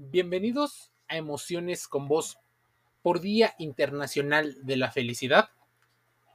Bienvenidos 0.00 0.92
a 1.08 1.16
Emociones 1.16 1.88
con 1.88 2.06
Voz 2.06 2.38
por 3.02 3.20
Día 3.20 3.56
Internacional 3.58 4.56
de 4.64 4.76
la 4.76 4.92
Felicidad 4.92 5.50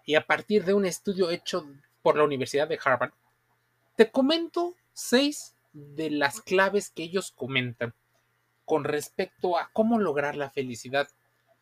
y 0.06 0.16
a 0.16 0.28
partir 0.28 0.66
de 0.66 0.74
un 0.74 0.86
estudio 0.86 1.30
hecho 1.30 1.66
por 2.02 2.18
la 2.18 2.26
Universidad 2.26 2.68
de 2.68 2.78
Harvard, 2.84 3.14
te 3.96 4.12
comento 4.12 4.76
seis 4.92 5.56
de 5.72 6.10
las 6.10 6.42
claves 6.42 6.90
que 6.90 7.04
ellos 7.04 7.32
comentan 7.32 7.94
con 8.66 8.84
respecto 8.84 9.58
a 9.58 9.70
cómo 9.72 9.98
lograr 9.98 10.36
la 10.36 10.50
felicidad. 10.50 11.08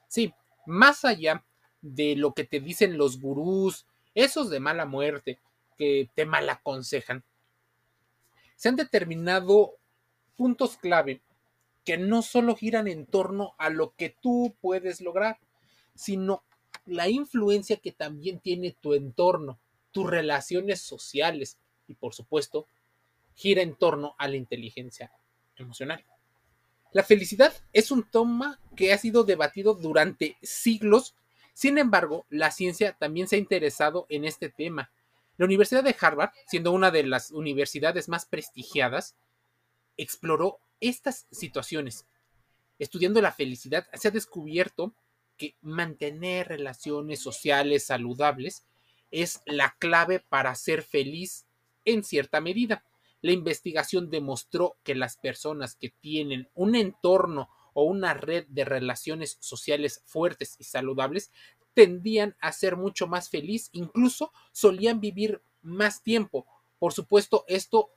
Sí, 0.08 0.34
más 0.66 1.06
allá 1.06 1.46
de 1.84 2.16
lo 2.16 2.34
que 2.34 2.46
te 2.46 2.60
dicen 2.60 2.98
los 2.98 3.22
gurús, 3.22 3.86
esos 4.16 4.50
de 4.50 4.60
mala 4.60 4.88
muerte, 4.88 5.38
que 5.78 6.10
te 6.16 6.26
mal 6.26 6.50
aconsejan, 6.50 7.24
se 8.56 8.70
han 8.70 8.76
determinado 8.76 9.76
puntos 10.36 10.78
clave 10.78 11.22
que 11.84 11.98
no 11.98 12.22
solo 12.22 12.56
giran 12.56 12.88
en 12.88 13.06
torno 13.06 13.56
a 13.58 13.70
lo 13.70 13.96
que 13.96 14.10
tú 14.10 14.56
puedes 14.62 15.02
lograr, 15.02 15.40
sino 15.96 16.44
la 16.86 17.10
influencia 17.10 17.78
que 17.78 17.92
también 17.92 18.40
tiene 18.40 18.76
tu 18.80 18.94
entorno, 18.94 19.60
tus 19.92 20.10
relaciones 20.10 20.82
sociales 20.82 21.58
y 21.88 21.96
por 21.96 22.14
supuesto 22.14 22.68
gira 23.36 23.62
en 23.62 23.76
torno 23.76 24.16
a 24.18 24.28
la 24.28 24.36
inteligencia 24.36 25.12
emocional. 25.56 26.06
La 26.94 27.04
felicidad 27.04 27.54
es 27.72 27.92
un 27.92 28.04
tema 28.10 28.60
que 28.76 28.92
ha 28.94 28.98
sido 28.98 29.24
debatido 29.24 29.74
durante 29.74 30.38
siglos, 30.42 31.16
sin 31.54 31.78
embargo, 31.78 32.26
la 32.30 32.52
ciencia 32.52 32.94
también 32.94 33.28
se 33.28 33.38
ha 33.38 33.40
interesado 33.40 34.06
en 34.10 34.26
este 34.26 34.50
tema. 34.50 34.92
La 35.38 35.46
Universidad 35.46 35.84
de 35.84 35.96
Harvard, 36.00 36.32
siendo 36.48 36.72
una 36.72 36.92
de 36.92 37.04
las 37.04 37.32
universidades 37.32 38.10
más 38.10 38.26
prestigiadas, 38.26 39.16
exploró 39.98 40.60
estas 40.82 41.28
situaciones. 41.32 42.06
Estudiando 42.80 43.22
la 43.22 43.32
felicidad, 43.32 43.88
se 43.94 44.10
ha 44.10 44.12
descubierto 44.12 44.94
que 45.38 45.56
mantener 45.62 46.50
relaciones 46.50 47.22
sociales 47.22 47.86
saludables 47.86 48.66
es 49.12 49.42
la 49.46 49.76
clave 49.80 50.20
para 50.20 50.54
ser 50.56 50.84
feliz 50.84 51.46
en 51.86 52.04
cierta 52.04 52.42
medida. 52.42 52.84
La 53.22 53.32
investigación 53.32 54.10
demostró 54.10 54.78
que 54.84 54.96
las 54.96 55.18
personas 55.18 55.76
que 55.76 55.90
tienen 55.90 56.50
un 56.56 56.76
entorno 56.76 57.50
o 57.74 57.84
una 57.84 58.14
red 58.14 58.46
de 58.50 58.66
relaciones 58.66 59.38
sociales 59.40 60.02
fuertes 60.06 60.56
y 60.60 60.64
saludables 60.64 61.32
tendían 61.74 62.36
a 62.42 62.52
ser 62.52 62.76
mucho 62.76 63.08
más 63.08 63.30
feliz, 63.30 63.70
incluso 63.72 64.32
solían 64.52 65.00
vivir 65.00 65.42
más 65.62 66.04
tiempo. 66.04 66.46
Por 66.80 66.94
supuesto, 66.94 67.46
esto 67.48 67.92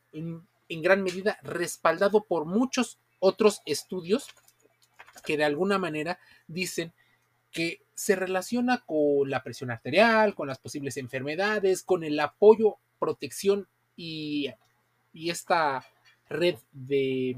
en 0.68 0.82
gran 0.82 1.02
medida 1.02 1.38
respaldado 1.42 2.24
por 2.24 2.46
muchos 2.46 2.98
otros 3.18 3.60
estudios 3.66 4.28
que 5.24 5.36
de 5.36 5.44
alguna 5.44 5.78
manera 5.78 6.18
dicen 6.46 6.92
que 7.50 7.82
se 7.94 8.16
relaciona 8.16 8.84
con 8.84 9.30
la 9.30 9.42
presión 9.42 9.70
arterial, 9.70 10.34
con 10.34 10.48
las 10.48 10.58
posibles 10.58 10.96
enfermedades, 10.96 11.82
con 11.82 12.02
el 12.04 12.18
apoyo, 12.18 12.78
protección 12.98 13.68
y, 13.96 14.50
y 15.12 15.30
esta 15.30 15.86
red 16.28 16.56
de, 16.72 17.36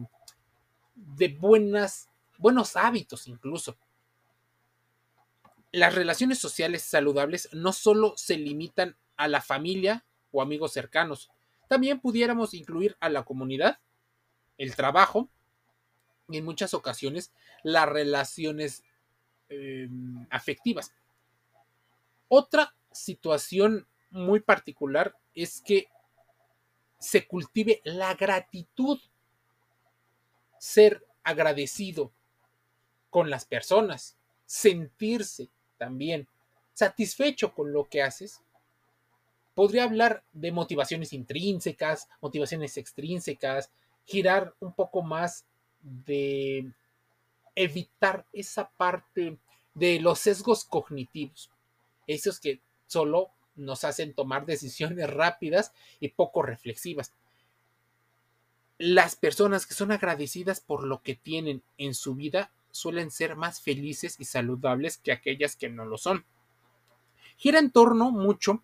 de 0.94 1.28
buenas, 1.28 2.08
buenos 2.38 2.76
hábitos 2.76 3.28
incluso. 3.28 3.76
Las 5.72 5.94
relaciones 5.94 6.38
sociales 6.38 6.82
saludables 6.82 7.50
no 7.52 7.72
solo 7.72 8.14
se 8.16 8.38
limitan 8.38 8.96
a 9.16 9.28
la 9.28 9.42
familia 9.42 10.06
o 10.32 10.40
amigos 10.40 10.72
cercanos, 10.72 11.30
también 11.68 12.00
pudiéramos 12.00 12.54
incluir 12.54 12.96
a 13.00 13.08
la 13.08 13.24
comunidad, 13.24 13.78
el 14.58 14.74
trabajo 14.74 15.28
y 16.28 16.38
en 16.38 16.44
muchas 16.44 16.74
ocasiones 16.74 17.32
las 17.62 17.88
relaciones 17.88 18.82
em, 19.48 20.26
afectivas. 20.30 20.92
Otra 22.28 22.74
situación 22.90 23.86
muy 24.10 24.40
particular 24.40 25.16
es 25.34 25.60
que 25.60 25.88
se 26.98 27.26
cultive 27.26 27.80
la 27.84 28.14
gratitud, 28.14 28.98
ser 30.58 31.06
agradecido 31.22 32.12
con 33.10 33.30
las 33.30 33.44
personas, 33.44 34.16
sentirse 34.46 35.48
también 35.76 36.28
satisfecho 36.72 37.54
con 37.54 37.72
lo 37.72 37.88
que 37.88 38.02
haces 38.02 38.42
podría 39.56 39.84
hablar 39.84 40.22
de 40.34 40.52
motivaciones 40.52 41.14
intrínsecas, 41.14 42.10
motivaciones 42.20 42.76
extrínsecas, 42.76 43.70
girar 44.04 44.54
un 44.60 44.74
poco 44.74 45.02
más 45.02 45.46
de 45.80 46.70
evitar 47.54 48.26
esa 48.34 48.68
parte 48.68 49.38
de 49.72 49.98
los 49.98 50.18
sesgos 50.18 50.66
cognitivos, 50.66 51.50
esos 52.06 52.38
que 52.38 52.60
solo 52.86 53.30
nos 53.54 53.84
hacen 53.84 54.12
tomar 54.12 54.44
decisiones 54.44 55.08
rápidas 55.08 55.72
y 56.00 56.08
poco 56.08 56.42
reflexivas. 56.42 57.14
Las 58.76 59.16
personas 59.16 59.66
que 59.66 59.72
son 59.72 59.90
agradecidas 59.90 60.60
por 60.60 60.84
lo 60.84 61.00
que 61.00 61.14
tienen 61.14 61.62
en 61.78 61.94
su 61.94 62.14
vida 62.14 62.50
suelen 62.72 63.10
ser 63.10 63.36
más 63.36 63.62
felices 63.62 64.16
y 64.18 64.26
saludables 64.26 64.98
que 64.98 65.12
aquellas 65.12 65.56
que 65.56 65.70
no 65.70 65.86
lo 65.86 65.96
son. 65.96 66.26
Gira 67.38 67.58
en 67.58 67.70
torno 67.70 68.10
mucho 68.10 68.62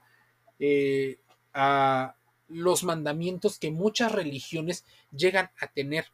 eh, 0.58 1.18
a 1.54 2.14
los 2.48 2.84
mandamientos 2.84 3.58
que 3.58 3.70
muchas 3.70 4.12
religiones 4.12 4.84
llegan 5.10 5.50
a 5.60 5.66
tener. 5.68 6.06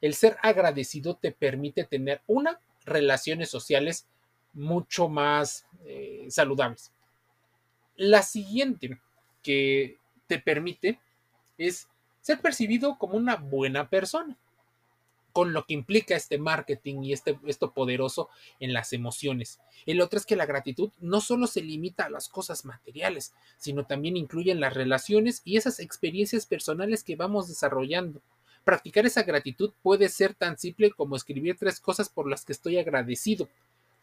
El 0.00 0.14
ser 0.14 0.38
agradecido 0.42 1.16
te 1.16 1.32
permite 1.32 1.84
tener 1.84 2.22
una 2.26 2.60
relaciones 2.84 3.50
sociales 3.50 4.06
mucho 4.52 5.08
más 5.08 5.66
eh, 5.84 6.26
saludables. 6.30 6.92
La 7.96 8.22
siguiente 8.22 8.98
que 9.42 9.98
te 10.26 10.38
permite 10.38 10.98
es 11.58 11.88
ser 12.20 12.40
percibido 12.40 12.96
como 12.98 13.14
una 13.14 13.36
buena 13.36 13.88
persona 13.88 14.36
con 15.32 15.52
lo 15.52 15.64
que 15.64 15.74
implica 15.74 16.16
este 16.16 16.38
marketing 16.38 17.02
y 17.02 17.12
este, 17.12 17.38
esto 17.46 17.72
poderoso 17.72 18.28
en 18.58 18.72
las 18.72 18.92
emociones. 18.92 19.60
El 19.86 20.00
otro 20.00 20.18
es 20.18 20.26
que 20.26 20.36
la 20.36 20.46
gratitud 20.46 20.90
no 21.00 21.20
solo 21.20 21.46
se 21.46 21.62
limita 21.62 22.04
a 22.04 22.10
las 22.10 22.28
cosas 22.28 22.64
materiales, 22.64 23.32
sino 23.56 23.86
también 23.86 24.16
incluye 24.16 24.52
en 24.52 24.60
las 24.60 24.74
relaciones 24.74 25.42
y 25.44 25.56
esas 25.56 25.80
experiencias 25.80 26.46
personales 26.46 27.04
que 27.04 27.16
vamos 27.16 27.48
desarrollando. 27.48 28.20
Practicar 28.64 29.06
esa 29.06 29.22
gratitud 29.22 29.72
puede 29.82 30.08
ser 30.08 30.34
tan 30.34 30.58
simple 30.58 30.90
como 30.90 31.16
escribir 31.16 31.56
tres 31.58 31.80
cosas 31.80 32.08
por 32.08 32.28
las 32.28 32.44
que 32.44 32.52
estoy 32.52 32.78
agradecido, 32.78 33.48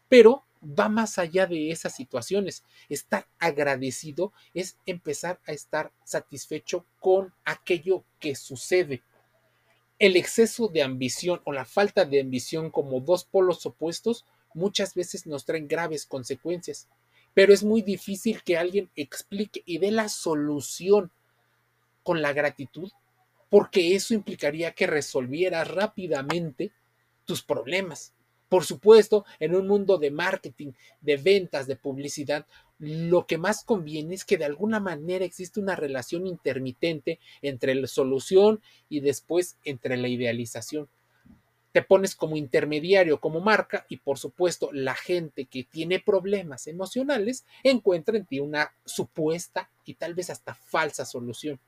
pero 0.08 0.44
va 0.62 0.88
más 0.88 1.18
allá 1.18 1.46
de 1.46 1.70
esas 1.70 1.94
situaciones. 1.94 2.64
Estar 2.88 3.26
agradecido 3.38 4.32
es 4.54 4.76
empezar 4.86 5.38
a 5.46 5.52
estar 5.52 5.92
satisfecho 6.04 6.84
con 6.98 7.32
aquello 7.44 8.04
que 8.18 8.34
sucede 8.34 9.02
el 9.98 10.16
exceso 10.16 10.68
de 10.68 10.82
ambición 10.82 11.40
o 11.44 11.52
la 11.52 11.64
falta 11.64 12.04
de 12.04 12.20
ambición 12.20 12.70
como 12.70 13.00
dos 13.00 13.24
polos 13.24 13.66
opuestos 13.66 14.24
muchas 14.54 14.94
veces 14.94 15.26
nos 15.26 15.44
traen 15.44 15.68
graves 15.68 16.06
consecuencias, 16.06 16.88
pero 17.34 17.52
es 17.52 17.62
muy 17.62 17.82
difícil 17.82 18.42
que 18.42 18.56
alguien 18.56 18.90
explique 18.96 19.62
y 19.64 19.78
dé 19.78 19.90
la 19.90 20.08
solución 20.08 21.10
con 22.02 22.22
la 22.22 22.32
gratitud, 22.32 22.90
porque 23.50 23.94
eso 23.94 24.14
implicaría 24.14 24.72
que 24.72 24.86
resolvieras 24.86 25.68
rápidamente 25.68 26.72
tus 27.24 27.42
problemas. 27.42 28.12
Por 28.48 28.64
supuesto, 28.64 29.26
en 29.40 29.54
un 29.54 29.66
mundo 29.66 29.98
de 29.98 30.10
marketing, 30.10 30.72
de 31.00 31.16
ventas, 31.18 31.66
de 31.66 31.76
publicidad, 31.76 32.46
lo 32.78 33.26
que 33.26 33.38
más 33.38 33.64
conviene 33.64 34.14
es 34.14 34.24
que 34.24 34.38
de 34.38 34.44
alguna 34.44 34.80
manera 34.80 35.24
existe 35.24 35.60
una 35.60 35.74
relación 35.74 36.26
intermitente 36.26 37.18
entre 37.42 37.74
la 37.74 37.86
solución 37.86 38.60
y 38.88 39.00
después 39.00 39.58
entre 39.64 39.96
la 39.96 40.08
idealización. 40.08 40.88
Te 41.72 41.82
pones 41.82 42.14
como 42.14 42.36
intermediario, 42.36 43.20
como 43.20 43.40
marca, 43.40 43.84
y 43.88 43.98
por 43.98 44.18
supuesto 44.18 44.70
la 44.72 44.94
gente 44.94 45.44
que 45.44 45.64
tiene 45.64 46.00
problemas 46.00 46.66
emocionales 46.66 47.44
encuentra 47.62 48.16
en 48.16 48.26
ti 48.26 48.40
una 48.40 48.72
supuesta 48.84 49.70
y 49.84 49.94
tal 49.94 50.14
vez 50.14 50.30
hasta 50.30 50.54
falsa 50.54 51.04
solución 51.04 51.60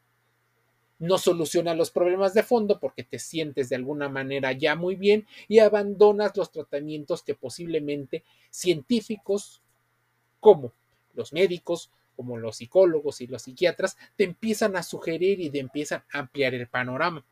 no 1.00 1.16
soluciona 1.16 1.74
los 1.74 1.90
problemas 1.90 2.34
de 2.34 2.42
fondo 2.42 2.78
porque 2.78 3.02
te 3.02 3.18
sientes 3.18 3.70
de 3.70 3.76
alguna 3.76 4.08
manera 4.08 4.52
ya 4.52 4.76
muy 4.76 4.96
bien 4.96 5.26
y 5.48 5.58
abandonas 5.58 6.36
los 6.36 6.52
tratamientos 6.52 7.22
que 7.22 7.34
posiblemente 7.34 8.22
científicos 8.50 9.62
como 10.40 10.72
los 11.14 11.32
médicos, 11.32 11.90
como 12.16 12.36
los 12.36 12.56
psicólogos 12.56 13.20
y 13.20 13.26
los 13.26 13.42
psiquiatras, 13.42 13.96
te 14.16 14.24
empiezan 14.24 14.76
a 14.76 14.82
sugerir 14.82 15.40
y 15.40 15.50
te 15.50 15.58
empiezan 15.58 16.04
a 16.12 16.20
ampliar 16.20 16.54
el 16.54 16.66
panorama. 16.66 17.24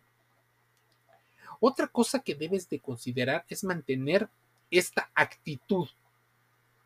Otra 1.60 1.88
cosa 1.88 2.20
que 2.20 2.34
debes 2.34 2.68
de 2.68 2.80
considerar 2.80 3.44
es 3.48 3.64
mantener 3.64 4.28
esta 4.70 5.10
actitud, 5.14 5.88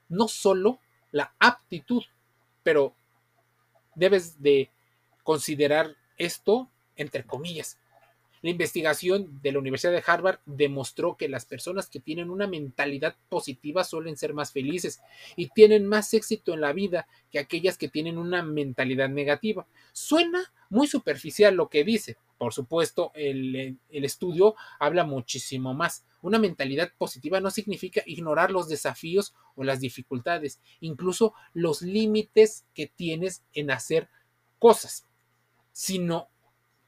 no 0.09 0.29
solo 0.29 0.79
la 1.11 1.35
aptitud, 1.39 2.03
pero 2.63 2.95
debes 3.95 4.41
de 4.41 4.71
considerar 5.23 5.95
esto 6.17 6.69
entre 6.97 7.25
comillas. 7.25 7.79
La 8.43 8.51
investigación 8.51 9.41
de 9.41 9.53
la 9.53 9.61
Universidad 9.61 9.93
de 9.93 10.03
Harvard 10.05 10.41
demostró 10.47 11.17
que 11.17 11.29
las 11.29 11.47
personas 11.47 11.89
que 11.89 12.01
tienen 12.01 12.29
una 12.29 12.49
mentalidad 12.49 13.17
positiva 13.29 13.85
suelen 13.85 14.17
ser 14.17 14.35
más 14.35 14.53
felices 14.53 15.01
y 15.37 15.49
tienen 15.51 15.87
más 15.87 16.13
éxito 16.13 16.53
en 16.53 16.61
la 16.61 16.73
vida 16.73 17.07
que 17.31 17.39
aquellas 17.39 17.79
que 17.79 17.89
tienen 17.89 18.19
una 18.19 18.43
mentalidad 18.43 19.09
negativa. 19.09 19.67
Suena 19.93 20.53
muy 20.71 20.89
superficial 20.89 21.55
lo 21.55 21.69
que 21.69 21.85
dice. 21.85 22.17
Por 22.37 22.53
supuesto, 22.53 23.13
el, 23.15 23.79
el 23.89 24.05
estudio 24.05 24.57
habla 24.81 25.05
muchísimo 25.05 25.73
más. 25.73 26.05
Una 26.21 26.41
mentalidad 26.41 26.91
positiva 26.99 27.41
no 27.41 27.53
significa 27.53 28.03
ignorar 28.07 28.51
los 28.51 28.69
desafíos 28.69 29.35
o 29.55 29.63
las 29.63 29.79
dificultades, 29.79 30.61
incluso 30.81 31.35
los 31.53 31.83
límites 31.83 32.65
que 32.75 32.89
tienes 32.89 33.45
en 33.55 33.71
hacer 33.71 34.09
cosas, 34.59 35.07
sino 35.71 36.29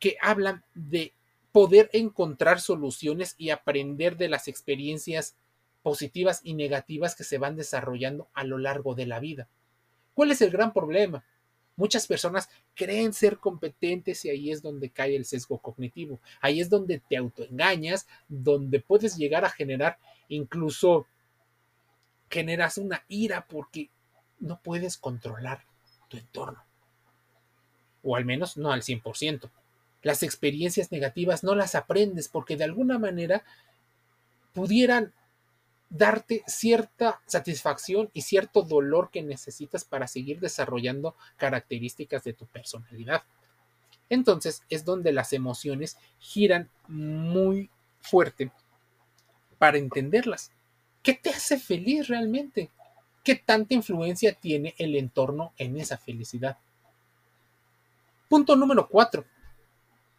que 0.00 0.16
hablan 0.20 0.64
de 0.74 1.14
poder 1.54 1.88
encontrar 1.92 2.60
soluciones 2.60 3.36
y 3.38 3.50
aprender 3.50 4.16
de 4.16 4.28
las 4.28 4.48
experiencias 4.48 5.36
positivas 5.84 6.40
y 6.42 6.54
negativas 6.54 7.14
que 7.14 7.22
se 7.22 7.38
van 7.38 7.54
desarrollando 7.54 8.26
a 8.34 8.42
lo 8.42 8.58
largo 8.58 8.96
de 8.96 9.06
la 9.06 9.20
vida. 9.20 9.46
¿Cuál 10.14 10.32
es 10.32 10.42
el 10.42 10.50
gran 10.50 10.72
problema? 10.72 11.24
Muchas 11.76 12.08
personas 12.08 12.50
creen 12.74 13.12
ser 13.12 13.38
competentes 13.38 14.24
y 14.24 14.30
ahí 14.30 14.50
es 14.50 14.62
donde 14.62 14.90
cae 14.90 15.14
el 15.14 15.24
sesgo 15.24 15.58
cognitivo. 15.58 16.18
Ahí 16.40 16.60
es 16.60 16.70
donde 16.70 16.98
te 17.08 17.16
autoengañas, 17.16 18.08
donde 18.26 18.80
puedes 18.80 19.16
llegar 19.16 19.44
a 19.44 19.50
generar 19.50 19.98
incluso 20.26 21.06
generas 22.30 22.78
una 22.78 23.04
ira 23.06 23.46
porque 23.46 23.90
no 24.40 24.58
puedes 24.60 24.98
controlar 24.98 25.64
tu 26.08 26.16
entorno. 26.16 26.64
O 28.02 28.16
al 28.16 28.24
menos 28.24 28.56
no 28.56 28.72
al 28.72 28.82
100%. 28.82 29.52
Las 30.04 30.22
experiencias 30.22 30.92
negativas 30.92 31.42
no 31.42 31.54
las 31.54 31.74
aprendes 31.74 32.28
porque 32.28 32.56
de 32.56 32.64
alguna 32.64 32.98
manera 32.98 33.42
pudieran 34.52 35.12
darte 35.88 36.44
cierta 36.46 37.20
satisfacción 37.26 38.10
y 38.12 38.22
cierto 38.22 38.62
dolor 38.62 39.10
que 39.10 39.22
necesitas 39.22 39.84
para 39.84 40.06
seguir 40.06 40.40
desarrollando 40.40 41.16
características 41.36 42.22
de 42.22 42.34
tu 42.34 42.46
personalidad. 42.46 43.22
Entonces 44.10 44.62
es 44.68 44.84
donde 44.84 45.10
las 45.10 45.32
emociones 45.32 45.96
giran 46.18 46.68
muy 46.86 47.70
fuerte 48.00 48.52
para 49.56 49.78
entenderlas. 49.78 50.52
¿Qué 51.02 51.14
te 51.14 51.30
hace 51.30 51.58
feliz 51.58 52.08
realmente? 52.08 52.70
¿Qué 53.22 53.36
tanta 53.36 53.72
influencia 53.72 54.34
tiene 54.34 54.74
el 54.76 54.96
entorno 54.96 55.54
en 55.56 55.78
esa 55.78 55.96
felicidad? 55.96 56.58
Punto 58.28 58.54
número 58.54 58.86
cuatro. 58.86 59.24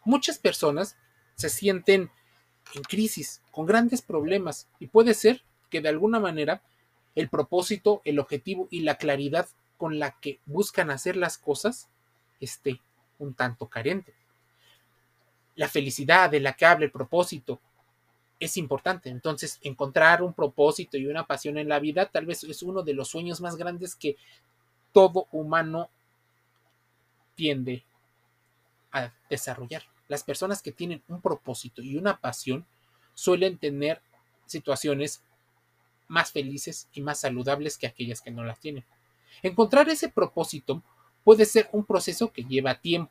Muchas 0.06 0.38
personas 0.38 0.96
se 1.34 1.48
sienten 1.48 2.12
en 2.76 2.82
crisis, 2.84 3.42
con 3.50 3.66
grandes 3.66 4.02
problemas, 4.02 4.68
y 4.78 4.86
puede 4.86 5.14
ser 5.14 5.42
que 5.68 5.80
de 5.80 5.88
alguna 5.88 6.20
manera 6.20 6.62
el 7.16 7.28
propósito, 7.28 8.02
el 8.04 8.20
objetivo 8.20 8.68
y 8.70 8.82
la 8.82 8.98
claridad 8.98 9.48
con 9.76 9.98
la 9.98 10.12
que 10.12 10.38
buscan 10.46 10.92
hacer 10.92 11.16
las 11.16 11.38
cosas 11.38 11.88
esté 12.38 12.80
un 13.18 13.34
tanto 13.34 13.66
carente. 13.66 14.14
La 15.56 15.66
felicidad 15.66 16.30
de 16.30 16.38
la 16.38 16.52
que 16.52 16.66
habla 16.66 16.84
el 16.84 16.92
propósito 16.92 17.60
es 18.38 18.56
importante. 18.58 19.10
Entonces, 19.10 19.58
encontrar 19.62 20.22
un 20.22 20.34
propósito 20.34 20.96
y 20.96 21.08
una 21.08 21.26
pasión 21.26 21.58
en 21.58 21.68
la 21.68 21.80
vida 21.80 22.06
tal 22.06 22.26
vez 22.26 22.44
es 22.44 22.62
uno 22.62 22.84
de 22.84 22.94
los 22.94 23.08
sueños 23.08 23.40
más 23.40 23.56
grandes 23.56 23.96
que 23.96 24.16
todo 24.92 25.26
humano 25.32 25.90
tiende 27.34 27.84
a 28.92 29.12
desarrollar. 29.28 29.95
Las 30.08 30.22
personas 30.22 30.62
que 30.62 30.72
tienen 30.72 31.02
un 31.08 31.20
propósito 31.20 31.82
y 31.82 31.96
una 31.96 32.20
pasión 32.20 32.66
suelen 33.14 33.58
tener 33.58 34.02
situaciones 34.46 35.22
más 36.08 36.30
felices 36.30 36.88
y 36.92 37.00
más 37.00 37.20
saludables 37.20 37.78
que 37.78 37.86
aquellas 37.86 38.20
que 38.20 38.30
no 38.30 38.44
las 38.44 38.60
tienen. 38.60 38.84
Encontrar 39.42 39.88
ese 39.88 40.08
propósito 40.08 40.82
puede 41.24 41.44
ser 41.44 41.68
un 41.72 41.84
proceso 41.84 42.32
que 42.32 42.44
lleva 42.44 42.80
tiempo. 42.80 43.10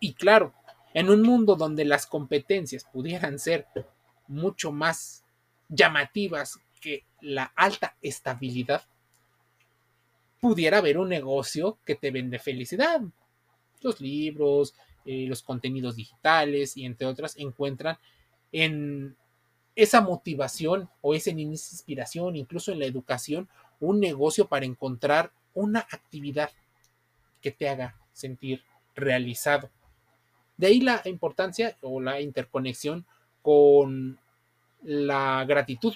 Y 0.00 0.14
claro, 0.14 0.54
en 0.94 1.10
un 1.10 1.22
mundo 1.22 1.56
donde 1.56 1.84
las 1.84 2.06
competencias 2.06 2.84
pudieran 2.84 3.38
ser 3.38 3.66
mucho 4.26 4.72
más 4.72 5.24
llamativas 5.68 6.58
que 6.80 7.04
la 7.20 7.52
alta 7.56 7.96
estabilidad, 8.00 8.82
pudiera 10.40 10.78
haber 10.78 10.98
un 10.98 11.08
negocio 11.08 11.78
que 11.84 11.94
te 11.94 12.10
vende 12.10 12.38
felicidad. 12.38 13.02
Los 13.82 14.00
libros, 14.00 14.74
eh, 15.06 15.26
los 15.28 15.42
contenidos 15.42 15.96
digitales 15.96 16.76
y 16.76 16.84
entre 16.84 17.06
otras 17.06 17.36
encuentran 17.38 17.96
en 18.52 19.16
esa 19.76 20.00
motivación 20.00 20.88
o 21.00 21.14
esa 21.14 21.30
inspiración, 21.30 22.34
incluso 22.34 22.72
en 22.72 22.80
la 22.80 22.86
educación, 22.86 23.48
un 23.78 24.00
negocio 24.00 24.48
para 24.48 24.66
encontrar 24.66 25.30
una 25.54 25.80
actividad 25.80 26.50
que 27.40 27.50
te 27.50 27.68
haga 27.68 27.96
sentir 28.12 28.62
realizado. 28.94 29.70
De 30.56 30.68
ahí 30.68 30.80
la 30.80 31.02
importancia 31.04 31.76
o 31.82 32.00
la 32.00 32.20
interconexión 32.20 33.04
con 33.42 34.18
la 34.82 35.44
gratitud, 35.44 35.94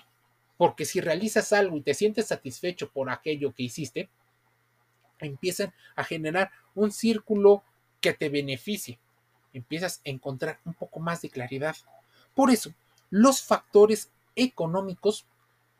porque 0.56 0.84
si 0.84 1.00
realizas 1.00 1.52
algo 1.52 1.76
y 1.76 1.80
te 1.80 1.94
sientes 1.94 2.26
satisfecho 2.26 2.90
por 2.90 3.10
aquello 3.10 3.52
que 3.54 3.62
hiciste, 3.62 4.08
empiezan 5.18 5.72
a 5.96 6.04
generar 6.04 6.50
un 6.74 6.92
círculo 6.92 7.62
que 8.00 8.12
te 8.12 8.28
beneficie. 8.28 8.98
Empiezas 9.52 10.00
a 10.04 10.10
encontrar 10.10 10.58
un 10.64 10.74
poco 10.74 11.00
más 11.00 11.22
de 11.22 11.30
claridad. 11.30 11.76
Por 12.34 12.50
eso, 12.50 12.72
los 13.10 13.42
factores 13.42 14.10
económicos, 14.36 15.26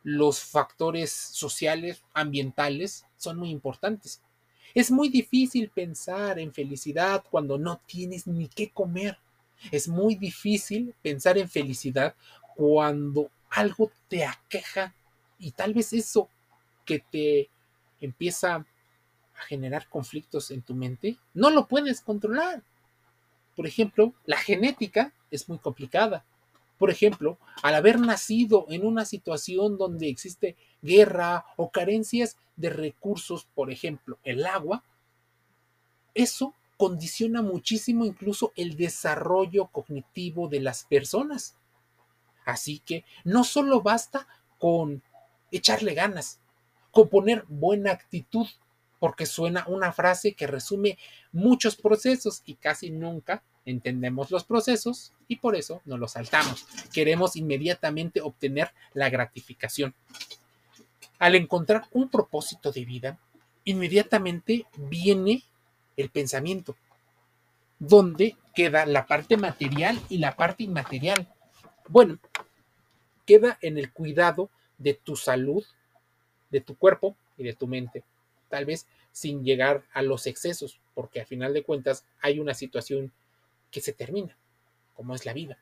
los 0.02 0.40
factores 0.40 1.12
sociales, 1.12 2.02
ambientales, 2.12 3.06
son 3.17 3.38
muy 3.38 3.50
importantes. 3.50 4.20
Es 4.75 4.90
muy 4.90 5.08
difícil 5.08 5.69
pensar 5.69 6.38
en 6.38 6.52
felicidad 6.52 7.25
cuando 7.31 7.58
no 7.58 7.81
tienes 7.87 8.26
ni 8.26 8.49
qué 8.49 8.70
comer. 8.70 9.19
Es 9.70 9.88
muy 9.88 10.14
difícil 10.14 10.94
pensar 11.02 11.38
en 11.38 11.49
felicidad 11.49 12.14
cuando 12.56 13.31
algo 13.50 13.90
te 14.08 14.25
aqueja 14.25 14.94
y 15.38 15.50
tal 15.52 15.75
vez 15.75 15.93
eso 15.93 16.28
que 16.84 17.00
te 17.00 17.49
empieza 18.00 18.64
generar 19.41 19.89
conflictos 19.89 20.51
en 20.51 20.63
tu 20.63 20.75
mente, 20.75 21.17
no 21.35 21.51
lo 21.51 21.67
puedes 21.67 22.01
controlar. 22.01 22.63
Por 23.57 23.67
ejemplo, 23.67 24.15
la 24.25 24.37
genética 24.37 25.13
es 25.31 25.49
muy 25.49 25.59
complicada. 25.59 26.25
Por 26.79 26.91
ejemplo, 26.91 27.39
al 27.63 27.75
haber 27.75 28.01
nacido 28.01 28.67
en 28.71 28.87
una 28.87 29.05
situación 29.05 29.77
donde 29.77 30.09
existe 30.09 30.56
guerra 30.81 31.44
o 31.56 31.70
carencias 31.70 32.39
de 32.56 32.70
recursos, 32.70 33.47
por 33.55 33.70
ejemplo, 33.70 34.19
el 34.25 34.47
agua, 34.47 34.82
eso 36.15 36.55
condiciona 36.79 37.43
muchísimo 37.43 38.06
incluso 38.06 38.53
el 38.56 38.77
desarrollo 38.77 39.67
cognitivo 39.67 40.49
de 40.49 40.61
las 40.61 40.85
personas. 40.85 41.55
Así 42.47 42.79
que 42.79 43.05
no 43.25 43.44
solo 43.44 43.82
basta 43.82 44.27
con 44.59 45.03
echarle 45.51 45.93
ganas, 45.93 46.41
con 46.91 47.09
poner 47.09 47.44
buena 47.49 47.93
actitud, 47.93 48.47
porque 49.01 49.27
suena 49.27 49.65
una 49.67 49.93
frase 49.93 50.35
que 50.35 50.47
resume 50.47 50.99
muchos 51.33 51.75
procesos 51.75 52.43
y 52.45 52.55
casi 52.55 52.91
nunca 52.91 53.43
entendemos 53.65 54.31
los 54.31 54.45
procesos 54.45 55.13
y 55.27 55.37
por 55.37 55.57
eso 55.57 55.81
no 55.87 55.97
los 55.97 56.13
saltamos. 56.13 56.67
Queremos 56.93 57.35
inmediatamente 57.35 58.21
obtener 58.21 58.71
la 58.93 59.09
gratificación. 59.09 59.95
Al 61.19 61.35
encontrar 61.35 61.87
un 61.93 62.09
propósito 62.09 62.71
de 62.71 62.85
vida, 62.85 63.19
inmediatamente 63.65 64.67
viene 64.77 65.43
el 65.97 66.11
pensamiento, 66.11 66.77
donde 67.79 68.37
queda 68.55 68.85
la 68.87 69.07
parte 69.07 69.37
material 69.37 69.99
y 70.09 70.19
la 70.19 70.37
parte 70.37 70.65
inmaterial. 70.65 71.29
Bueno, 71.89 72.19
queda 73.27 73.59
en 73.63 73.79
el 73.79 73.93
cuidado 73.93 74.51
de 74.77 74.95
tu 74.95 75.17
salud, 75.17 75.65
de 76.51 76.61
tu 76.61 76.77
cuerpo 76.77 77.17
y 77.39 77.45
de 77.45 77.55
tu 77.55 77.67
mente. 77.67 78.05
Tal 78.51 78.67
vez 78.67 78.87
sin 79.13 79.45
llegar 79.45 79.85
a 79.93 80.03
los 80.03 80.27
excesos, 80.27 80.81
porque 80.95 81.21
a 81.21 81.27
final 81.27 81.55
de 81.55 81.63
cuentas 81.63 82.05
hay 82.21 82.39
una 82.39 82.53
situación 82.53 83.13
que 83.71 83.81
se 83.81 83.93
termina, 83.93 84.37
como 84.95 85.15
es 85.15 85.25
la 85.25 85.33
vida. 85.33 85.59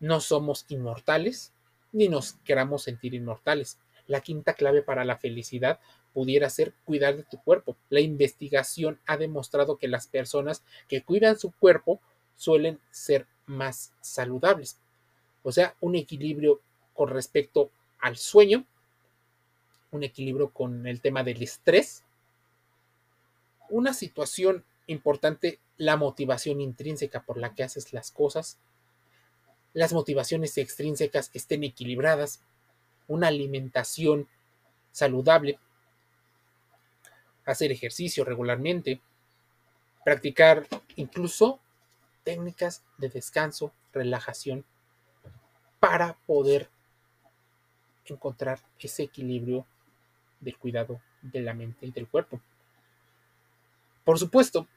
No 0.00 0.20
somos 0.20 0.66
inmortales, 0.68 1.52
ni 1.92 2.08
nos 2.08 2.34
queramos 2.44 2.82
sentir 2.82 3.14
inmortales. 3.14 3.78
La 4.06 4.20
quinta 4.20 4.54
clave 4.54 4.82
para 4.82 5.04
la 5.04 5.16
felicidad 5.16 5.80
pudiera 6.12 6.50
ser 6.50 6.74
cuidar 6.84 7.16
de 7.16 7.22
tu 7.22 7.40
cuerpo. 7.42 7.76
La 7.88 8.00
investigación 8.00 9.00
ha 9.06 9.16
demostrado 9.16 9.78
que 9.78 9.88
las 9.88 10.06
personas 10.06 10.62
que 10.88 11.02
cuidan 11.02 11.38
su 11.38 11.52
cuerpo 11.52 12.00
suelen 12.36 12.80
ser 12.90 13.26
más 13.46 13.92
saludables. 14.00 14.78
O 15.42 15.52
sea, 15.52 15.74
un 15.80 15.94
equilibrio 15.94 16.60
con 16.94 17.08
respecto 17.08 17.70
al 17.98 18.16
sueño, 18.16 18.64
un 19.94 20.02
equilibrio 20.02 20.50
con 20.50 20.86
el 20.86 21.00
tema 21.00 21.22
del 21.22 21.42
estrés, 21.42 22.02
una 23.70 23.94
situación 23.94 24.64
importante 24.86 25.60
la 25.76 25.96
motivación 25.96 26.60
intrínseca 26.60 27.22
por 27.22 27.38
la 27.38 27.54
que 27.54 27.62
haces 27.62 27.92
las 27.92 28.10
cosas, 28.10 28.58
las 29.72 29.92
motivaciones 29.92 30.56
extrínsecas 30.58 31.30
estén 31.32 31.64
equilibradas, 31.64 32.42
una 33.08 33.28
alimentación 33.28 34.28
saludable, 34.92 35.58
hacer 37.44 37.72
ejercicio 37.72 38.24
regularmente, 38.24 39.00
practicar 40.04 40.66
incluso 40.96 41.60
técnicas 42.22 42.84
de 42.98 43.08
descanso, 43.08 43.72
relajación, 43.92 44.64
para 45.80 46.14
poder 46.26 46.70
encontrar 48.06 48.60
ese 48.78 49.02
equilibrio 49.02 49.66
del 50.44 50.58
cuidado 50.58 51.00
de 51.22 51.40
la 51.40 51.54
mente 51.54 51.86
y 51.86 51.90
del 51.90 52.08
cuerpo. 52.08 52.40
Por 54.04 54.18
supuesto, 54.18 54.68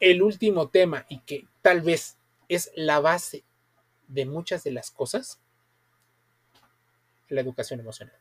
el 0.00 0.22
último 0.22 0.68
tema 0.68 1.06
y 1.08 1.20
que 1.20 1.46
tal 1.62 1.80
vez 1.80 2.16
es 2.48 2.70
la 2.76 3.00
base 3.00 3.44
de 4.08 4.26
muchas 4.26 4.62
de 4.62 4.70
las 4.70 4.90
cosas, 4.90 5.40
la 7.28 7.40
educación 7.40 7.80
emocional. 7.80 8.16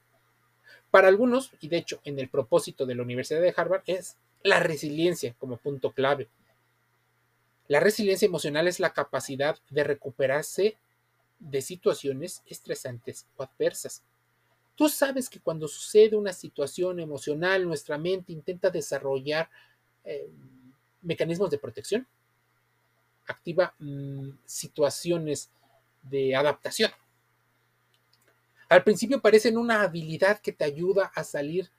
Para 0.90 1.10
algunos, 1.10 1.52
y 1.60 1.68
de 1.68 1.78
hecho 1.78 2.00
en 2.06 2.20
el 2.20 2.30
propósito 2.30 2.86
de 2.86 2.96
la 2.96 3.04
Universidad 3.04 3.42
de 3.42 3.54
Harvard, 3.56 3.84
es 3.86 4.18
la 4.44 4.60
resiliencia 4.60 5.36
como 5.38 5.58
punto 5.58 5.92
clave. 5.92 6.30
La 7.68 7.80
resiliencia 7.80 8.28
emocional 8.28 8.68
es 8.68 8.80
la 8.80 8.94
capacidad 8.94 9.58
de 9.70 9.84
recuperarse 9.84 10.78
de 11.40 11.62
situaciones 11.62 12.44
estresantes 12.46 13.28
o 13.36 13.44
adversas. 13.44 14.04
Tú 14.76 14.90
sabes 14.90 15.30
que 15.30 15.40
cuando 15.40 15.68
sucede 15.68 16.16
una 16.16 16.34
situación 16.34 17.00
emocional, 17.00 17.66
nuestra 17.66 17.98
mente 17.98 18.34
intenta 18.34 18.70
desarrollar 18.70 19.50
eh, 20.04 20.30
mecanismos 21.02 21.50
de 21.50 21.58
protección, 21.58 22.06
activa 23.28 23.74
mm, 23.80 24.30
situaciones 24.46 25.50
de 26.04 26.36
adaptación. 26.36 26.92
Al 28.68 28.84
principio 28.84 29.22
parecen 29.22 29.58
una 29.58 29.82
habilidad 29.82 30.40
que 30.40 30.52
te 30.52 30.66
ayuda 30.66 31.12
a 31.16 31.24
salir, 31.24 31.70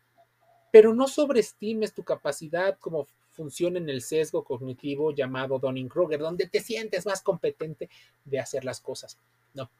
pero 0.72 0.94
no 0.94 1.06
sobreestimes 1.06 1.92
tu 1.92 2.02
capacidad 2.02 2.78
como 2.78 3.06
funciona 3.32 3.78
en 3.78 3.90
el 3.90 4.00
sesgo 4.00 4.42
cognitivo 4.44 5.12
llamado 5.12 5.58
Donning-Kruger, 5.58 6.18
donde 6.18 6.48
te 6.48 6.60
sientes 6.60 7.04
más 7.04 7.20
competente 7.22 7.90
de 8.24 8.40
hacer 8.40 8.64
las 8.64 8.80
cosas. 8.80 9.18
No. 9.52 9.70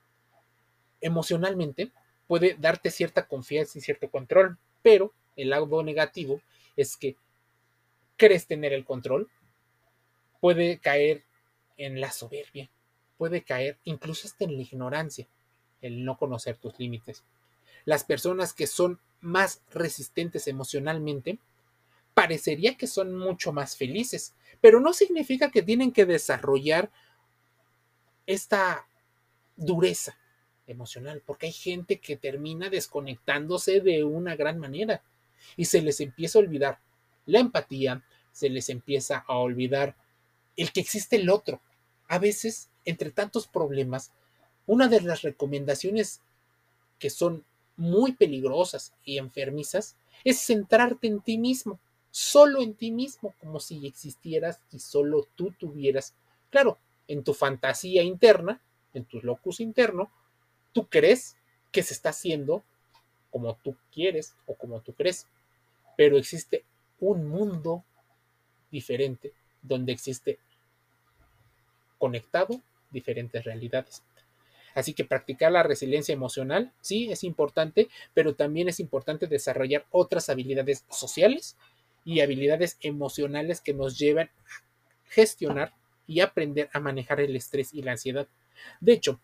Emocionalmente 1.01 1.93
puede 2.27 2.57
darte 2.59 2.91
cierta 2.91 3.27
confianza 3.27 3.79
y 3.79 3.83
cierto 3.83 4.11
control, 4.11 4.59
pero 4.83 5.13
el 5.37 5.51
lado 5.51 5.83
negativo 5.83 6.41
es 6.77 6.97
que 6.97 7.17
crees 8.17 8.47
tener 8.47 8.73
el 8.73 8.85
control, 8.85 9.29
puede 10.41 10.79
caer 10.79 11.25
en 11.77 12.01
la 12.01 12.11
soberbia, 12.11 12.71
puede 13.19 13.43
caer 13.43 13.79
incluso 13.85 14.27
hasta 14.27 14.45
en 14.45 14.57
la 14.57 14.63
ignorancia, 14.63 15.27
el 15.83 16.05
no 16.05 16.17
conocer 16.17 16.57
tus 16.57 16.79
límites. 16.79 17.23
Las 17.85 18.05
personas 18.05 18.53
que 18.53 18.67
son 18.67 18.99
más 19.21 19.63
resistentes 19.73 20.49
emocionalmente, 20.49 21.39
parecería 22.15 22.77
que 22.77 22.87
son 22.87 23.15
mucho 23.15 23.53
más 23.53 23.77
felices, 23.77 24.35
pero 24.61 24.81
no 24.81 24.93
significa 24.93 25.51
que 25.51 25.63
tienen 25.63 25.93
que 25.93 26.07
desarrollar 26.07 26.91
esta 28.27 28.87
dureza 29.57 30.19
emocional, 30.67 31.23
porque 31.25 31.47
hay 31.47 31.53
gente 31.53 31.99
que 31.99 32.17
termina 32.17 32.71
desconectándose 32.71 33.81
de 33.81 34.05
una 34.05 34.37
gran 34.37 34.59
manera 34.59 35.03
y 35.57 35.67
se 35.67 35.83
les 35.83 36.01
empieza 36.01 36.39
a 36.39 36.43
olvidar 36.43 36.79
la 37.27 37.41
empatía, 37.41 38.05
se 38.33 38.49
les 38.49 38.69
empieza 38.69 39.25
a 39.27 39.35
olvidar 39.37 39.97
el 40.57 40.73
que 40.73 40.81
existe 40.81 41.17
el 41.17 41.31
otro. 41.31 41.61
A 42.09 42.19
veces 42.19 42.71
entre 42.87 43.11
tantos 43.11 43.47
problemas, 43.47 44.13
una 44.65 44.89
de 44.89 45.01
las 45.03 45.23
recomendaciones 45.23 46.23
que 46.99 47.11
son 47.11 47.45
muy 47.77 48.13
peligrosas 48.13 48.95
y 49.05 49.19
enfermizas 49.19 49.97
es 50.25 50.41
centrarte 50.41 51.09
en 51.09 51.21
ti 51.21 51.37
mismo, 51.37 51.79
solo 52.11 52.63
en 52.63 52.75
ti 52.75 52.91
mismo, 52.91 53.35
como 53.41 53.61
si 53.61 53.87
existieras 53.87 54.61
y 54.73 54.79
solo 54.79 55.27
tú 55.35 55.53
tuvieras, 55.59 56.15
claro, 56.51 56.79
en 57.07 57.23
tu 57.23 57.35
fantasía 57.35 58.03
interna, 58.03 58.63
en 58.95 59.05
tu 59.05 59.21
locus 59.21 59.61
interno, 59.61 60.11
tú 60.77 60.87
crees 60.91 61.39
que 61.73 61.83
se 61.83 61.95
está 61.95 62.11
haciendo 62.11 62.63
como 63.31 63.55
tú 63.55 63.75
quieres 63.91 64.37
o 64.45 64.55
como 64.55 64.83
tú 64.83 64.93
crees, 64.93 65.27
pero 65.97 66.19
existe 66.19 66.65
un 67.01 67.27
mundo 67.27 67.83
diferente 68.71 69.33
donde 69.63 69.93
existe 69.93 70.39
conectado 71.97 72.61
diferentes 72.91 73.43
realidades. 73.43 74.03
Así 74.75 74.93
que 74.93 75.07
practicar 75.07 75.51
la 75.51 75.63
resiliencia 75.63 76.13
emocional, 76.13 76.75
sí, 76.83 77.11
es 77.11 77.25
importante, 77.25 77.89
pero 78.13 78.35
también 78.35 78.69
es 78.69 78.79
importante 78.79 79.27
desarrollar 79.27 79.87
otras 79.91 80.29
habilidades 80.29 80.85
sociales 80.91 81.57
y 82.05 82.21
habilidades 82.21 82.77
emocionales 82.83 83.63
que 83.63 83.73
nos 83.73 83.99
llevan 83.99 84.27
a 84.27 85.09
gestionar 85.09 85.73
y 86.07 86.21
aprender 86.21 86.69
a 86.75 86.81
manejar 86.81 87.21
el 87.21 87.35
estrés 87.35 87.73
y 87.73 87.81
la 87.81 87.93
ansiedad. 87.93 88.29
De 88.83 88.93
hecho, 88.93 89.19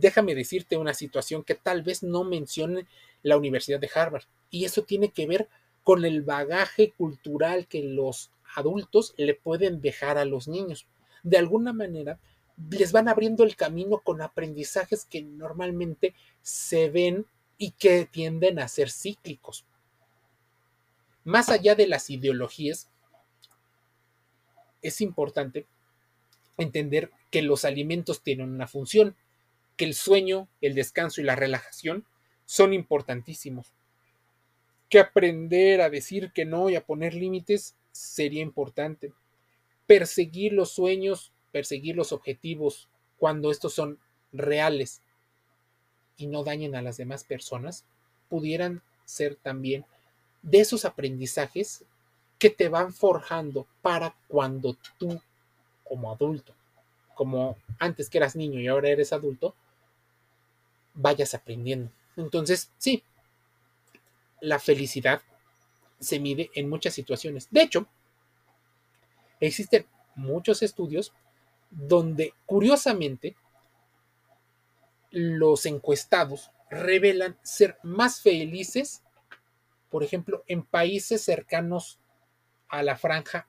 déjame 0.00 0.34
decirte 0.34 0.76
una 0.76 0.94
situación 0.94 1.44
que 1.44 1.54
tal 1.54 1.82
vez 1.82 2.02
no 2.02 2.24
mencione 2.24 2.86
la 3.22 3.36
Universidad 3.36 3.80
de 3.80 3.90
Harvard, 3.94 4.24
y 4.50 4.64
eso 4.64 4.82
tiene 4.82 5.10
que 5.10 5.26
ver 5.26 5.48
con 5.84 6.04
el 6.04 6.22
bagaje 6.22 6.92
cultural 6.92 7.66
que 7.66 7.82
los 7.82 8.30
adultos 8.54 9.14
le 9.16 9.34
pueden 9.34 9.80
dejar 9.80 10.18
a 10.18 10.24
los 10.24 10.48
niños. 10.48 10.86
De 11.22 11.38
alguna 11.38 11.72
manera, 11.72 12.18
les 12.70 12.92
van 12.92 13.08
abriendo 13.08 13.44
el 13.44 13.56
camino 13.56 13.98
con 13.98 14.22
aprendizajes 14.22 15.04
que 15.04 15.22
normalmente 15.22 16.14
se 16.42 16.90
ven 16.90 17.26
y 17.58 17.72
que 17.72 18.06
tienden 18.06 18.58
a 18.58 18.68
ser 18.68 18.90
cíclicos. 18.90 19.64
Más 21.24 21.48
allá 21.48 21.74
de 21.74 21.86
las 21.86 22.10
ideologías, 22.10 22.90
es 24.82 25.00
importante 25.00 25.66
entender 26.56 27.10
que 27.30 27.42
los 27.42 27.64
alimentos 27.64 28.22
tienen 28.22 28.50
una 28.50 28.66
función, 28.66 29.16
que 29.76 29.84
el 29.84 29.94
sueño, 29.94 30.48
el 30.60 30.74
descanso 30.74 31.20
y 31.20 31.24
la 31.24 31.36
relajación 31.36 32.04
son 32.44 32.72
importantísimos, 32.72 33.72
que 34.88 34.98
aprender 34.98 35.80
a 35.80 35.90
decir 35.90 36.32
que 36.32 36.44
no 36.44 36.68
y 36.68 36.76
a 36.76 36.84
poner 36.84 37.14
límites 37.14 37.76
sería 37.92 38.42
importante, 38.42 39.12
perseguir 39.86 40.52
los 40.52 40.72
sueños 40.72 41.32
perseguir 41.52 41.94
los 41.94 42.12
objetivos 42.12 42.88
cuando 43.18 43.52
estos 43.52 43.74
son 43.74 43.98
reales 44.32 45.02
y 46.16 46.26
no 46.26 46.42
dañen 46.42 46.74
a 46.74 46.82
las 46.82 46.96
demás 46.96 47.22
personas, 47.22 47.84
pudieran 48.28 48.82
ser 49.04 49.36
también 49.36 49.84
de 50.40 50.60
esos 50.60 50.84
aprendizajes 50.84 51.84
que 52.38 52.50
te 52.50 52.68
van 52.68 52.92
forjando 52.92 53.68
para 53.82 54.16
cuando 54.26 54.76
tú, 54.98 55.20
como 55.84 56.10
adulto, 56.10 56.54
como 57.14 57.56
antes 57.78 58.08
que 58.08 58.18
eras 58.18 58.34
niño 58.34 58.58
y 58.58 58.66
ahora 58.66 58.88
eres 58.88 59.12
adulto, 59.12 59.54
vayas 60.94 61.34
aprendiendo. 61.34 61.90
Entonces, 62.16 62.70
sí, 62.78 63.02
la 64.40 64.58
felicidad 64.58 65.22
se 66.00 66.18
mide 66.18 66.50
en 66.54 66.68
muchas 66.68 66.94
situaciones. 66.94 67.48
De 67.50 67.62
hecho, 67.62 67.86
existen 69.40 69.86
muchos 70.14 70.62
estudios 70.62 71.12
donde 71.70 72.34
curiosamente 72.44 73.36
los 75.10 75.66
encuestados 75.66 76.50
revelan 76.70 77.38
ser 77.42 77.78
más 77.82 78.20
felices, 78.20 79.02
por 79.90 80.02
ejemplo, 80.02 80.42
en 80.46 80.62
países 80.62 81.22
cercanos 81.22 81.98
a 82.68 82.82
la 82.82 82.96
franja 82.96 83.46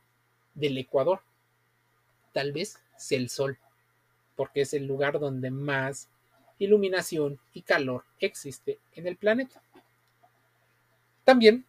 del 0.53 0.77
Ecuador. 0.77 1.21
Tal 2.33 2.51
vez 2.51 2.79
sea 2.97 3.17
el 3.17 3.29
sol, 3.29 3.57
porque 4.35 4.61
es 4.61 4.73
el 4.73 4.85
lugar 4.85 5.19
donde 5.19 5.51
más 5.51 6.09
iluminación 6.63 7.39
y 7.53 7.61
calor 7.61 8.05
existe 8.19 8.79
en 8.93 9.07
el 9.07 9.17
planeta. 9.17 9.61
También 11.23 11.65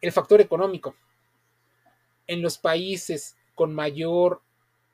el 0.00 0.12
factor 0.12 0.40
económico. 0.40 0.94
En 2.26 2.42
los 2.42 2.58
países 2.58 3.36
con 3.54 3.74
mayor 3.74 4.42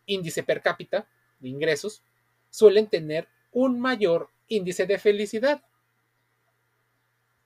índice 0.06 0.42
per 0.42 0.62
cápita 0.62 1.06
de 1.40 1.48
ingresos 1.48 2.02
suelen 2.50 2.88
tener 2.88 3.28
un 3.52 3.80
mayor 3.80 4.30
índice 4.48 4.86
de 4.86 4.98
felicidad. 4.98 5.62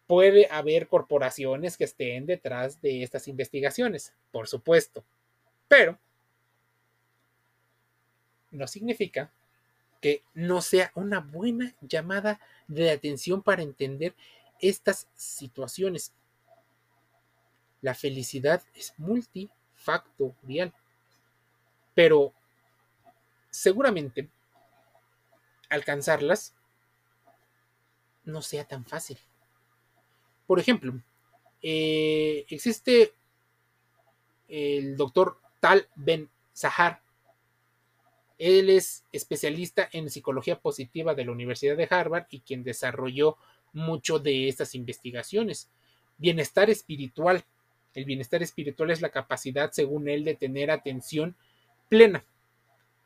Puede 0.06 0.48
haber 0.50 0.88
corporaciones 0.88 1.76
que 1.76 1.84
estén 1.84 2.26
detrás 2.26 2.80
de 2.80 3.02
estas 3.02 3.28
investigaciones, 3.28 4.12
por 4.32 4.48
supuesto, 4.48 5.04
pero 5.68 5.98
no 8.50 8.66
significa 8.66 9.32
que 10.00 10.22
no 10.34 10.62
sea 10.62 10.92
una 10.94 11.20
buena 11.20 11.74
llamada 11.80 12.40
de 12.68 12.90
atención 12.90 13.42
para 13.42 13.62
entender 13.62 14.14
estas 14.60 15.08
situaciones. 15.14 16.12
La 17.80 17.94
felicidad 17.94 18.62
es 18.74 18.94
multi 18.98 19.50
multifactorial. 19.80 20.72
Pero 21.94 22.32
seguramente 23.50 24.28
alcanzarlas 25.68 26.54
no 28.24 28.42
sea 28.42 28.64
tan 28.64 28.84
fácil. 28.84 29.18
Por 30.46 30.58
ejemplo, 30.60 30.92
eh, 31.62 32.44
existe 32.48 33.14
el 34.48 34.96
doctor 34.96 35.40
Tal 35.60 35.88
Ben 35.94 36.28
Sahar. 36.52 37.02
Él 38.40 38.70
es 38.70 39.04
especialista 39.12 39.86
en 39.92 40.08
psicología 40.08 40.58
positiva 40.58 41.14
de 41.14 41.26
la 41.26 41.32
Universidad 41.32 41.76
de 41.76 41.86
Harvard 41.90 42.24
y 42.30 42.40
quien 42.40 42.64
desarrolló 42.64 43.36
mucho 43.74 44.18
de 44.18 44.48
estas 44.48 44.74
investigaciones. 44.74 45.68
Bienestar 46.16 46.70
espiritual. 46.70 47.44
El 47.94 48.06
bienestar 48.06 48.42
espiritual 48.42 48.90
es 48.90 49.02
la 49.02 49.10
capacidad, 49.10 49.72
según 49.72 50.08
él, 50.08 50.24
de 50.24 50.36
tener 50.36 50.70
atención 50.70 51.36
plena. 51.90 52.24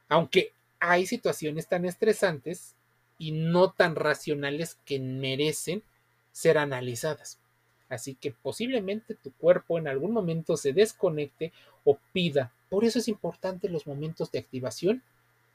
Aunque 0.08 0.52
hay 0.78 1.04
situaciones 1.04 1.66
tan 1.66 1.84
estresantes 1.84 2.76
y 3.18 3.32
no 3.32 3.72
tan 3.72 3.96
racionales 3.96 4.78
que 4.84 5.00
merecen 5.00 5.82
ser 6.30 6.58
analizadas. 6.58 7.40
Así 7.88 8.14
que 8.14 8.30
posiblemente 8.30 9.16
tu 9.16 9.32
cuerpo 9.32 9.78
en 9.78 9.88
algún 9.88 10.12
momento 10.12 10.56
se 10.56 10.72
desconecte 10.72 11.52
o 11.82 11.98
pida. 12.12 12.52
Por 12.70 12.84
eso 12.84 13.00
es 13.00 13.08
importante 13.08 13.68
los 13.68 13.88
momentos 13.88 14.30
de 14.30 14.38
activación 14.38 15.02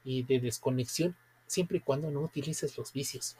y 0.04 0.22
de 0.22 0.40
desconexión 0.40 1.16
siempre 1.46 1.78
y 1.78 1.80
cuando 1.80 2.10
no 2.10 2.20
utilices 2.20 2.76
los 2.78 2.92
vicios. 2.92 3.36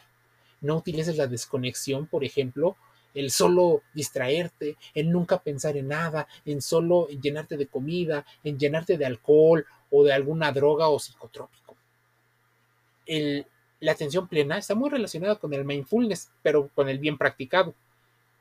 No 0.61 0.77
utilices 0.77 1.17
la 1.17 1.27
desconexión, 1.27 2.07
por 2.07 2.25
ejemplo, 2.25 2.77
el 3.15 3.31
solo 3.31 3.83
distraerte, 3.95 4.77
en 4.95 5.11
nunca 5.11 5.39
pensar 5.39 5.77
en 5.77 5.89
nada, 5.89 6.29
en 6.45 6.61
solo 6.61 7.09
llenarte 7.09 7.57
de 7.57 7.67
comida, 7.67 8.25
en 8.45 8.59
llenarte 8.59 8.99
de 8.99 9.07
alcohol 9.07 9.67
o 9.91 10.05
de 10.05 10.13
alguna 10.13 10.53
droga 10.53 10.89
o 10.89 10.99
psicotrópico. 10.99 11.77
la 13.81 13.93
atención 13.93 14.29
plena 14.29 14.59
está 14.59 14.75
muy 14.75 14.91
relacionada 14.91 15.37
con 15.37 15.55
el 15.55 15.65
mindfulness, 15.65 16.31
pero 16.43 16.69
con 16.75 16.89
el 16.89 16.99
bien 16.99 17.17
practicado. 17.17 17.75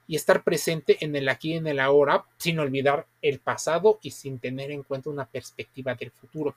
Y 0.07 0.15
estar 0.15 0.43
presente 0.43 0.97
en 1.01 1.15
el 1.15 1.29
aquí 1.29 1.53
y 1.53 1.57
en 1.57 1.67
el 1.67 1.79
ahora, 1.79 2.25
sin 2.37 2.59
olvidar 2.59 3.07
el 3.21 3.39
pasado 3.39 3.99
y 4.01 4.11
sin 4.11 4.39
tener 4.39 4.71
en 4.71 4.83
cuenta 4.83 5.09
una 5.09 5.25
perspectiva 5.25 5.95
del 5.95 6.11
futuro. 6.11 6.55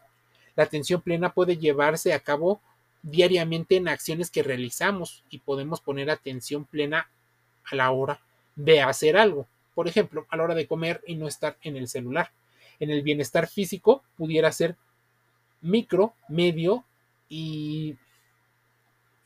La 0.56 0.64
atención 0.64 1.00
plena 1.00 1.32
puede 1.32 1.56
llevarse 1.56 2.12
a 2.12 2.20
cabo 2.20 2.60
diariamente 3.02 3.76
en 3.76 3.88
acciones 3.88 4.30
que 4.30 4.42
realizamos 4.42 5.24
y 5.28 5.38
podemos 5.38 5.80
poner 5.80 6.10
atención 6.10 6.64
plena 6.64 7.10
a 7.64 7.74
la 7.74 7.90
hora 7.90 8.20
de 8.54 8.80
hacer 8.80 9.16
algo. 9.16 9.46
Por 9.74 9.88
ejemplo, 9.88 10.26
a 10.28 10.36
la 10.36 10.44
hora 10.44 10.54
de 10.54 10.66
comer 10.66 11.02
y 11.06 11.16
no 11.16 11.26
estar 11.26 11.56
en 11.62 11.76
el 11.76 11.88
celular. 11.88 12.32
En 12.78 12.90
el 12.90 13.02
bienestar 13.02 13.48
físico 13.48 14.02
pudiera 14.16 14.52
ser 14.52 14.76
micro, 15.60 16.14
medio 16.28 16.84
y, 17.28 17.96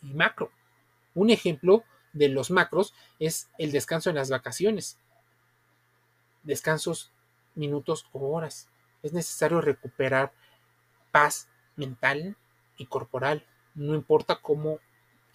macro. 0.02 0.50
Un 1.14 1.30
ejemplo 1.30 1.82
de 2.12 2.28
los 2.28 2.50
macros 2.50 2.94
es 3.18 3.48
el 3.58 3.72
descanso 3.72 4.10
en 4.10 4.16
las 4.16 4.30
vacaciones. 4.30 4.98
Descansos 6.42 7.10
minutos 7.54 8.06
o 8.12 8.32
horas. 8.32 8.68
Es 9.02 9.12
necesario 9.12 9.60
recuperar 9.60 10.32
paz 11.16 11.48
mental 11.76 12.36
y 12.76 12.84
corporal. 12.84 13.42
No 13.74 13.94
importa 13.94 14.36
cómo 14.36 14.80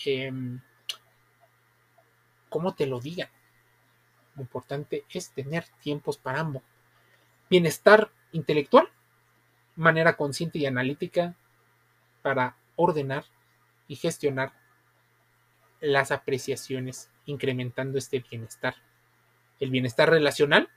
em, 0.06 0.62
cómo 2.50 2.76
te 2.76 2.86
lo 2.86 3.00
digan. 3.00 3.30
Lo 4.36 4.44
importante 4.44 5.06
es 5.10 5.32
tener 5.32 5.66
tiempos 5.82 6.20
para 6.20 6.40
ambos. 6.40 6.62
Bienestar 7.50 8.12
intelectual, 8.32 8.90
manera 9.76 10.18
consciente 10.18 10.60
y 10.60 10.68
analítica 10.68 11.34
para 12.22 12.58
ordenar 12.76 13.26
y 13.88 13.96
gestionar 13.96 14.54
las 15.80 16.12
apreciaciones, 16.12 17.10
incrementando 17.26 17.98
este 17.98 18.20
bienestar. 18.20 18.76
El 19.60 19.72
bienestar 19.72 20.12
relacional, 20.12 20.70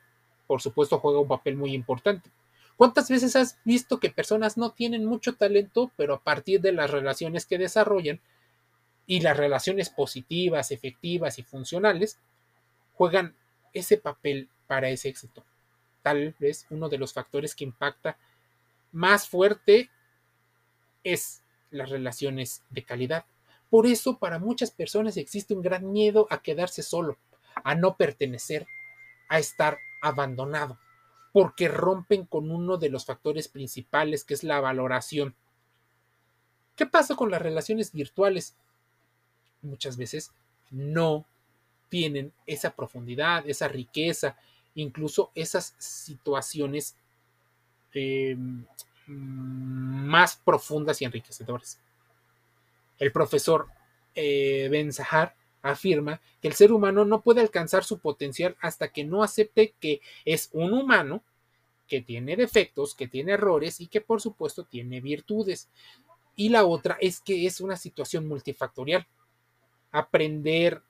por 0.47 0.63
supuesto, 0.63 0.99
juega 0.99 1.21
un 1.21 1.29
papel 1.29 1.57
muy 1.57 1.75
importante. 1.75 2.31
¿Cuántas 2.77 3.09
veces 3.09 3.37
has 3.37 3.59
visto 3.65 4.01
que 4.01 4.11
personas 4.11 4.57
no 4.57 4.73
tienen 4.73 5.05
mucho 5.05 5.35
talento, 5.35 5.93
pero 5.97 6.15
a 6.15 6.23
partir 6.23 6.61
de 6.61 6.73
las 6.73 6.91
relaciones 6.91 7.47
que 7.47 7.59
desarrollan, 7.59 8.21
y 9.07 9.21
las 9.21 9.37
relaciones 9.37 9.91
positivas, 9.91 10.71
efectivas 10.71 11.39
y 11.39 11.43
funcionales 11.43 12.19
juegan 12.95 13.37
ese 13.73 13.99
papel 13.99 14.49
para 14.67 14.89
ese 14.89 15.09
éxito. 15.09 15.45
Tal 16.03 16.35
vez 16.39 16.67
uno 16.71 16.89
de 16.89 16.99
los 16.99 17.13
factores 17.13 17.55
que 17.55 17.65
impacta 17.65 18.19
más 18.93 19.29
fuerte 19.29 19.91
es 21.03 21.43
las 21.71 21.91
relaciones 21.91 22.63
de 22.71 22.85
calidad. 22.85 23.27
Por 23.69 23.87
eso 23.87 24.19
para 24.19 24.39
muchas 24.39 24.71
personas 24.71 25.17
existe 25.17 25.55
un 25.55 25.63
gran 25.63 25.93
miedo 25.93 26.27
a 26.31 26.43
quedarse 26.43 26.83
solo, 26.83 27.19
a 27.63 27.75
no 27.75 27.97
pertenecer, 27.97 28.67
a 29.29 29.39
estar 29.39 29.79
abandonado, 30.01 30.79
porque 31.35 31.67
rompen 31.67 32.27
con 32.27 32.53
uno 32.53 32.77
de 32.77 32.91
los 32.91 33.07
factores 33.07 33.49
principales 33.49 34.23
que 34.23 34.35
es 34.35 34.45
la 34.45 34.61
valoración. 34.61 35.35
¿Qué 36.77 36.87
pasa 36.87 37.17
con 37.17 37.29
las 37.33 37.43
relaciones 37.43 37.91
virtuales? 37.93 38.55
muchas 39.63 39.97
veces 39.97 40.31
no 40.71 41.25
tienen 41.89 42.33
esa 42.47 42.71
profundidad, 42.77 43.49
esa 43.49 43.67
riqueza, 43.67 44.37
incluso 44.77 45.33
esas 45.35 45.75
situaciones 45.79 46.95
eh, 47.95 48.37
más 49.07 50.37
profundas 50.37 51.03
y 51.03 51.05
enriquecedoras. 51.05 51.81
El 52.99 53.11
profesor 53.11 53.67
eh, 54.15 54.69
Ben 54.71 54.93
Sahar 54.93 55.35
afirma 55.65 56.21
que 56.41 56.49
el 56.49 56.55
ser 56.55 56.73
humano 56.73 57.05
no 57.05 57.23
puede 57.23 57.41
alcanzar 57.41 57.85
su 57.85 57.99
potencial 57.99 58.57
hasta 58.61 58.93
que 58.93 59.03
no 59.03 59.23
acepte 59.23 59.75
que 59.81 60.01
es 60.25 60.51
un 60.53 60.75
humano, 60.75 61.23
que 61.89 62.03
tiene 62.03 62.37
defectos, 62.37 62.95
que 62.95 63.09
tiene 63.09 63.33
errores 63.33 63.81
y 63.81 63.87
que 63.87 64.01
por 64.01 64.21
supuesto 64.21 64.65
tiene 64.65 65.01
virtudes. 65.01 65.69
Y 66.37 66.51
la 66.51 66.67
otra 66.67 66.99
es 67.01 67.21
que 67.21 67.47
es 67.47 67.61
una 67.61 67.77
situación 67.77 68.29
multifactorial 68.29 69.07
aprender 69.91 70.83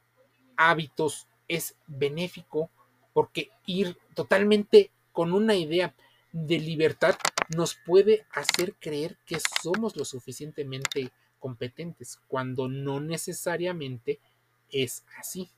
hábitos 0.56 1.28
es 1.46 1.76
benéfico 1.86 2.70
porque 3.12 3.50
ir 3.66 3.96
totalmente 4.14 4.90
con 5.12 5.32
una 5.32 5.54
idea 5.54 5.94
de 6.32 6.58
libertad 6.58 7.14
nos 7.54 7.76
puede 7.86 8.26
hacer 8.32 8.74
creer 8.80 9.18
que 9.26 9.38
somos 9.62 9.94
lo 9.94 10.04
suficientemente 10.04 11.12
competentes 11.38 12.18
cuando 12.26 12.66
no 12.66 12.98
necesariamente 12.98 14.18
es 14.74 15.04
así. 15.18 15.48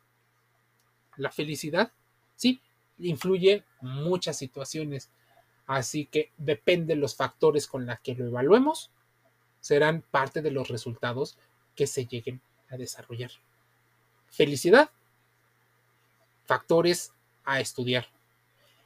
La 1.16 1.32
felicidad, 1.32 1.90
sí, 2.36 2.60
influye 2.98 3.64
muchas 3.80 4.38
situaciones, 4.38 5.10
así 5.66 6.06
que 6.06 6.30
depende 6.36 6.94
de 6.94 7.00
los 7.00 7.16
factores 7.16 7.66
con 7.66 7.86
los 7.86 7.98
que 8.00 8.14
lo 8.14 8.26
evaluemos, 8.26 8.90
serán 9.60 10.02
parte 10.02 10.42
de 10.42 10.50
los 10.50 10.68
resultados 10.68 11.38
que 11.74 11.86
se 11.86 12.06
lleguen 12.06 12.40
a 12.68 12.76
desarrollar. 12.76 13.30
Felicidad. 14.28 14.90
Factores 16.44 17.12
a 17.44 17.60
estudiar. 17.60 18.06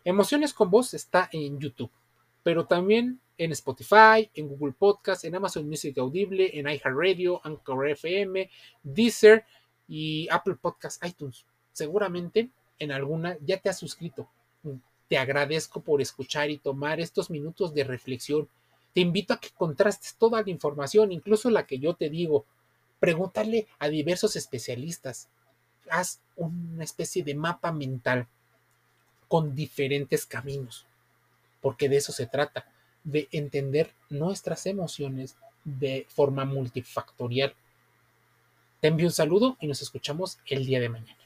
Emociones 0.05 0.55
con 0.55 0.71
voz 0.71 0.95
está 0.95 1.29
en 1.33 1.59
YouTube, 1.59 1.91
pero 2.43 2.67
también 2.67 3.21
en 3.37 3.53
Spotify, 3.53 4.31
en 4.35 4.49
Google 4.49 4.75
Podcast, 4.79 5.25
en 5.25 5.35
Amazon 5.35 5.69
Music 5.69 5.99
Audible, 5.99 6.59
en 6.59 6.69
iHeartRadio, 6.69 7.41
Anchor 7.45 7.89
FM, 7.89 8.51
Deezer 8.83 9.45
y 9.91 10.27
Apple 10.31 10.55
Podcast 10.55 11.05
iTunes. 11.05 11.45
Seguramente 11.75 12.49
en 12.79 12.93
alguna 12.93 13.37
ya 13.45 13.59
te 13.59 13.69
has 13.69 13.79
suscrito. 13.79 14.27
Te 15.09 15.19
agradezco 15.19 15.83
por 15.83 16.01
escuchar 16.01 16.49
y 16.49 16.57
tomar 16.57 17.01
estos 17.01 17.29
minutos 17.29 17.75
de 17.75 17.85
reflexión. 17.85 18.49
Te 18.95 19.01
invito 19.03 19.35
a 19.35 19.41
que 19.41 19.51
contrastes 19.51 20.15
toda 20.15 20.41
la 20.41 20.51
información, 20.51 21.13
incluso 21.13 21.51
la 21.51 21.67
que 21.67 21.79
yo 21.79 21.95
te 21.95 22.09
digo, 22.09 22.47
Pregúntale 23.01 23.67
a 23.79 23.89
diversos 23.89 24.37
especialistas. 24.37 25.29
Haz 25.91 26.21
una 26.37 26.85
especie 26.85 27.25
de 27.25 27.35
mapa 27.35 27.73
mental 27.73 28.29
con 29.27 29.55
diferentes 29.55 30.27
caminos, 30.27 30.87
porque 31.63 31.89
de 31.89 31.97
eso 31.97 32.13
se 32.13 32.27
trata, 32.27 32.67
de 33.03 33.27
entender 33.33 33.91
nuestras 34.11 34.67
emociones 34.67 35.37
de 35.65 36.07
forma 36.11 36.45
multifactorial. 36.45 37.55
Te 38.81 38.89
envío 38.89 39.07
un 39.07 39.13
saludo 39.13 39.59
y 39.61 39.67
nos 39.67 39.83
escuchamos 39.83 40.39
el 40.47 40.65
día 40.65 40.81
de 40.81 40.89
mañana. 40.89 41.20